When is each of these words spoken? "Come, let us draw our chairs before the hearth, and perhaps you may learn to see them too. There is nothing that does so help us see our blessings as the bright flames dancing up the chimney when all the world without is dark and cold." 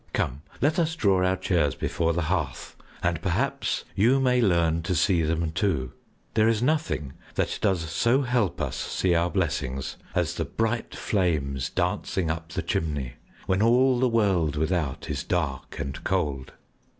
"Come, 0.13 0.41
let 0.61 0.79
us 0.79 0.95
draw 0.95 1.23
our 1.23 1.35
chairs 1.37 1.75
before 1.75 2.11
the 2.13 2.23
hearth, 2.23 2.75
and 3.03 3.21
perhaps 3.21 3.85
you 3.93 4.19
may 4.19 4.41
learn 4.41 4.81
to 4.81 4.95
see 4.95 5.21
them 5.21 5.51
too. 5.51 5.91
There 6.33 6.47
is 6.47 6.59
nothing 6.63 7.13
that 7.35 7.59
does 7.61 7.81
so 7.91 8.23
help 8.23 8.59
us 8.59 8.75
see 8.75 9.13
our 9.13 9.29
blessings 9.29 9.97
as 10.15 10.33
the 10.33 10.45
bright 10.45 10.95
flames 10.95 11.69
dancing 11.69 12.31
up 12.31 12.49
the 12.49 12.63
chimney 12.63 13.13
when 13.45 13.61
all 13.61 13.99
the 13.99 14.09
world 14.09 14.55
without 14.55 15.07
is 15.07 15.23
dark 15.23 15.77
and 15.77 16.03
cold." 16.03 16.53